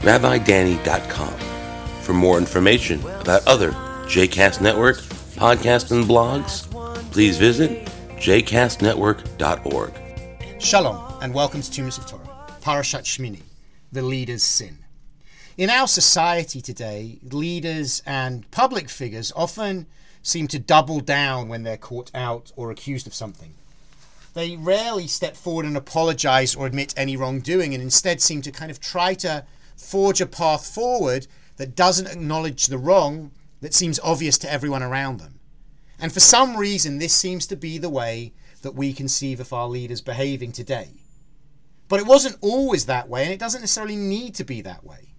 rabbidanny.com. 0.00 1.34
For 2.02 2.12
more 2.12 2.38
information 2.38 3.00
about 3.20 3.46
other 3.46 3.72
JCast 4.06 4.60
Network 4.60 4.98
podcasts 5.36 5.90
and 5.90 6.04
blogs, 6.04 6.70
please 7.12 7.38
visit 7.38 7.86
jcastnetwork.org. 8.16 9.92
Shalom, 10.58 11.22
and 11.22 11.34
welcome 11.34 11.60
to 11.60 11.80
Minutes 11.80 11.98
of 11.98 12.06
Torah, 12.06 12.46
Parashat 12.62 13.02
Shmini, 13.02 13.42
the 13.92 14.02
leader's 14.02 14.42
sin. 14.42 14.78
In 15.58 15.70
our 15.70 15.88
society 15.88 16.60
today, 16.60 17.18
leaders 17.22 18.02
and 18.04 18.50
public 18.50 18.88
figures 18.88 19.32
often 19.34 19.86
seem 20.22 20.48
to 20.48 20.58
double 20.58 21.00
down 21.00 21.48
when 21.48 21.62
they're 21.62 21.76
caught 21.76 22.10
out 22.14 22.52
or 22.56 22.70
accused 22.70 23.06
of 23.06 23.14
something. 23.14 23.54
They 24.34 24.56
rarely 24.56 25.06
step 25.06 25.36
forward 25.36 25.64
and 25.64 25.76
apologize 25.76 26.54
or 26.54 26.66
admit 26.66 26.92
any 26.96 27.16
wrongdoing 27.16 27.72
and 27.72 27.82
instead 27.82 28.20
seem 28.20 28.42
to 28.42 28.50
kind 28.50 28.70
of 28.70 28.80
try 28.80 29.14
to 29.14 29.44
forge 29.76 30.20
a 30.20 30.26
path 30.26 30.66
forward 30.66 31.26
that 31.56 31.76
doesn't 31.76 32.08
acknowledge 32.08 32.66
the 32.66 32.78
wrong 32.78 33.32
that 33.60 33.74
seems 33.74 34.00
obvious 34.00 34.38
to 34.38 34.52
everyone 34.52 34.82
around 34.82 35.18
them. 35.18 35.40
And 35.98 36.12
for 36.12 36.20
some 36.20 36.56
reason, 36.56 36.98
this 36.98 37.14
seems 37.14 37.46
to 37.46 37.56
be 37.56 37.78
the 37.78 37.88
way 37.88 38.32
that 38.62 38.74
we 38.74 38.92
conceive 38.92 39.40
of 39.40 39.52
our 39.52 39.68
leaders 39.68 40.00
behaving 40.00 40.52
today. 40.52 40.88
But 41.88 42.00
it 42.00 42.06
wasn't 42.06 42.36
always 42.40 42.86
that 42.86 43.08
way, 43.08 43.24
and 43.24 43.32
it 43.32 43.38
doesn't 43.38 43.60
necessarily 43.60 43.96
need 43.96 44.34
to 44.34 44.44
be 44.44 44.60
that 44.62 44.84
way. 44.84 45.14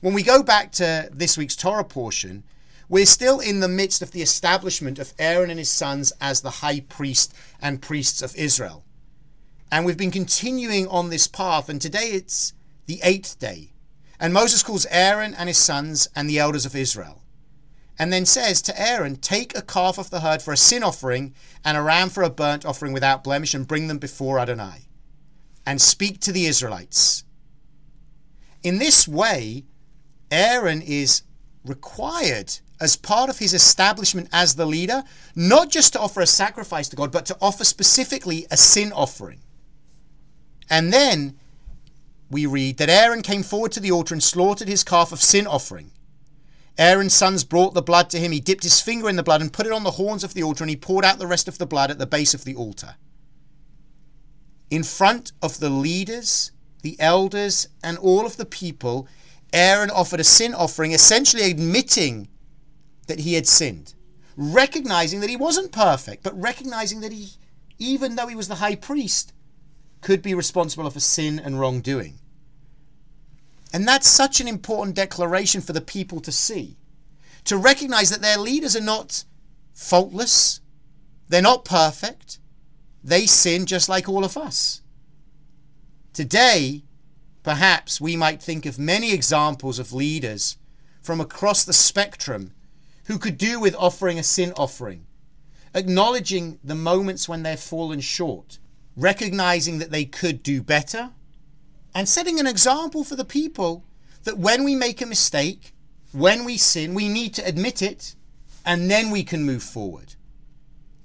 When 0.00 0.14
we 0.14 0.22
go 0.22 0.42
back 0.42 0.72
to 0.72 1.08
this 1.12 1.36
week's 1.36 1.56
Torah 1.56 1.84
portion, 1.84 2.44
we're 2.88 3.06
still 3.06 3.40
in 3.40 3.60
the 3.60 3.68
midst 3.68 4.02
of 4.02 4.12
the 4.12 4.22
establishment 4.22 4.98
of 4.98 5.12
Aaron 5.18 5.50
and 5.50 5.58
his 5.58 5.68
sons 5.68 6.12
as 6.20 6.40
the 6.40 6.50
high 6.50 6.80
priest 6.80 7.34
and 7.60 7.82
priests 7.82 8.22
of 8.22 8.36
Israel. 8.36 8.84
And 9.72 9.84
we've 9.84 9.96
been 9.96 10.12
continuing 10.12 10.86
on 10.86 11.10
this 11.10 11.26
path, 11.26 11.68
and 11.68 11.80
today 11.80 12.10
it's 12.10 12.52
the 12.86 13.00
eighth 13.02 13.38
day. 13.38 13.72
And 14.18 14.32
Moses 14.32 14.62
calls 14.62 14.86
Aaron 14.90 15.34
and 15.34 15.48
his 15.48 15.58
sons 15.58 16.08
and 16.14 16.28
the 16.28 16.38
elders 16.38 16.66
of 16.66 16.74
Israel. 16.74 17.22
And 17.98 18.12
then 18.12 18.26
says 18.26 18.60
to 18.62 18.80
Aaron, 18.80 19.16
Take 19.16 19.56
a 19.56 19.62
calf 19.62 19.98
of 19.98 20.10
the 20.10 20.20
herd 20.20 20.42
for 20.42 20.52
a 20.52 20.56
sin 20.56 20.82
offering 20.82 21.34
and 21.64 21.76
a 21.76 21.82
ram 21.82 22.08
for 22.10 22.22
a 22.22 22.30
burnt 22.30 22.64
offering 22.64 22.92
without 22.92 23.24
blemish, 23.24 23.54
and 23.54 23.66
bring 23.66 23.88
them 23.88 23.98
before 23.98 24.38
Adonai. 24.38 24.88
And 25.64 25.80
speak 25.80 26.20
to 26.20 26.32
the 26.32 26.46
Israelites. 26.46 27.24
In 28.62 28.78
this 28.78 29.08
way, 29.08 29.64
Aaron 30.30 30.82
is 30.82 31.22
required 31.64 32.58
as 32.80 32.96
part 32.96 33.30
of 33.30 33.38
his 33.38 33.54
establishment 33.54 34.28
as 34.32 34.54
the 34.54 34.66
leader, 34.66 35.02
not 35.34 35.70
just 35.70 35.94
to 35.94 36.00
offer 36.00 36.20
a 36.20 36.26
sacrifice 36.26 36.88
to 36.88 36.96
God, 36.96 37.10
but 37.10 37.26
to 37.26 37.36
offer 37.40 37.64
specifically 37.64 38.46
a 38.50 38.56
sin 38.56 38.92
offering. 38.92 39.40
And 40.68 40.92
then 40.92 41.38
we 42.30 42.46
read 42.46 42.78
that 42.78 42.90
Aaron 42.90 43.22
came 43.22 43.42
forward 43.42 43.72
to 43.72 43.80
the 43.80 43.92
altar 43.92 44.14
and 44.14 44.22
slaughtered 44.22 44.68
his 44.68 44.84
calf 44.84 45.12
of 45.12 45.22
sin 45.22 45.46
offering. 45.46 45.92
Aaron's 46.78 47.14
sons 47.14 47.44
brought 47.44 47.74
the 47.74 47.82
blood 47.82 48.10
to 48.10 48.18
him. 48.18 48.32
He 48.32 48.40
dipped 48.40 48.64
his 48.64 48.80
finger 48.80 49.08
in 49.08 49.16
the 49.16 49.22
blood 49.22 49.40
and 49.40 49.52
put 49.52 49.66
it 49.66 49.72
on 49.72 49.84
the 49.84 49.92
horns 49.92 50.24
of 50.24 50.34
the 50.34 50.42
altar, 50.42 50.64
and 50.64 50.70
he 50.70 50.76
poured 50.76 51.04
out 51.04 51.18
the 51.18 51.26
rest 51.26 51.48
of 51.48 51.58
the 51.58 51.66
blood 51.66 51.90
at 51.90 51.98
the 51.98 52.06
base 52.06 52.34
of 52.34 52.44
the 52.44 52.54
altar. 52.54 52.96
In 54.70 54.82
front 54.82 55.32
of 55.40 55.60
the 55.60 55.70
leaders, 55.70 56.50
the 56.82 56.96
elders, 57.00 57.68
and 57.82 57.96
all 57.98 58.26
of 58.26 58.36
the 58.36 58.44
people, 58.44 59.08
Aaron 59.52 59.90
offered 59.90 60.20
a 60.20 60.24
sin 60.24 60.52
offering, 60.52 60.92
essentially 60.92 61.50
admitting 61.50 62.28
that 63.06 63.20
he 63.20 63.34
had 63.34 63.46
sinned, 63.46 63.94
recognizing 64.36 65.20
that 65.20 65.30
he 65.30 65.36
wasn't 65.36 65.72
perfect, 65.72 66.22
but 66.22 66.38
recognizing 66.38 67.00
that 67.00 67.12
he, 67.12 67.30
even 67.78 68.16
though 68.16 68.26
he 68.26 68.34
was 68.34 68.48
the 68.48 68.56
high 68.56 68.74
priest, 68.74 69.32
could 70.06 70.22
be 70.22 70.34
responsible 70.34 70.88
for 70.88 71.00
sin 71.00 71.36
and 71.36 71.58
wrongdoing. 71.58 72.20
And 73.72 73.88
that's 73.88 74.06
such 74.06 74.40
an 74.40 74.46
important 74.46 74.94
declaration 74.94 75.60
for 75.60 75.72
the 75.72 75.80
people 75.80 76.20
to 76.20 76.30
see. 76.30 76.76
To 77.46 77.56
recognize 77.56 78.10
that 78.10 78.22
their 78.22 78.38
leaders 78.38 78.76
are 78.76 78.80
not 78.80 79.24
faultless, 79.74 80.60
they're 81.28 81.42
not 81.42 81.64
perfect, 81.64 82.38
they 83.02 83.26
sin 83.26 83.66
just 83.66 83.88
like 83.88 84.08
all 84.08 84.24
of 84.24 84.36
us. 84.36 84.80
Today, 86.12 86.84
perhaps 87.42 88.00
we 88.00 88.14
might 88.14 88.40
think 88.40 88.64
of 88.64 88.78
many 88.78 89.12
examples 89.12 89.80
of 89.80 89.92
leaders 89.92 90.56
from 91.02 91.20
across 91.20 91.64
the 91.64 91.72
spectrum 91.72 92.52
who 93.06 93.18
could 93.18 93.36
do 93.36 93.58
with 93.58 93.74
offering 93.74 94.20
a 94.20 94.22
sin 94.22 94.52
offering, 94.56 95.04
acknowledging 95.74 96.60
the 96.62 96.76
moments 96.76 97.28
when 97.28 97.42
they've 97.42 97.58
fallen 97.58 97.98
short, 97.98 98.60
recognizing 98.96 99.78
that 99.78 99.90
they 99.90 100.04
could 100.04 100.42
do 100.42 100.62
better, 100.62 101.10
and 101.94 102.08
setting 102.08 102.40
an 102.40 102.46
example 102.46 103.04
for 103.04 103.16
the 103.16 103.24
people 103.24 103.84
that 104.24 104.38
when 104.38 104.64
we 104.64 104.74
make 104.74 105.00
a 105.00 105.06
mistake, 105.06 105.72
when 106.12 106.44
we 106.44 106.56
sin, 106.56 106.94
we 106.94 107.08
need 107.08 107.34
to 107.34 107.46
admit 107.46 107.82
it 107.82 108.14
and 108.64 108.90
then 108.90 109.10
we 109.10 109.22
can 109.22 109.44
move 109.44 109.62
forward. 109.62 110.14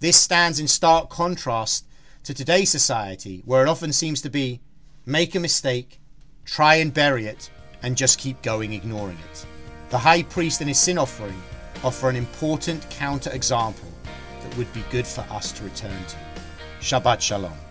This 0.00 0.16
stands 0.16 0.58
in 0.58 0.66
stark 0.66 1.10
contrast 1.10 1.86
to 2.24 2.32
today's 2.32 2.70
society, 2.70 3.42
where 3.44 3.62
it 3.64 3.68
often 3.68 3.92
seems 3.92 4.22
to 4.22 4.30
be 4.30 4.60
make 5.04 5.34
a 5.34 5.40
mistake, 5.40 6.00
try 6.44 6.76
and 6.76 6.92
bury 6.92 7.26
it, 7.26 7.50
and 7.82 7.96
just 7.96 8.18
keep 8.18 8.40
going, 8.42 8.72
ignoring 8.72 9.18
it. 9.30 9.46
The 9.90 9.98
high 9.98 10.22
priest 10.22 10.60
and 10.60 10.68
his 10.68 10.78
sin 10.78 10.98
offering 10.98 11.40
offer 11.84 12.08
an 12.08 12.16
important 12.16 12.88
counter 12.90 13.30
example 13.30 13.88
that 14.42 14.56
would 14.56 14.72
be 14.72 14.84
good 14.90 15.06
for 15.06 15.22
us 15.30 15.52
to 15.52 15.64
return 15.64 16.04
to. 16.08 16.16
Shabbat 16.80 17.20
Shalom. 17.20 17.69